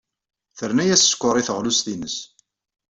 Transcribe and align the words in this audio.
Terna-as 0.57 1.01
sskeṛ 1.09 1.35
i 1.37 1.43
teɣlust-nnes. 1.47 2.17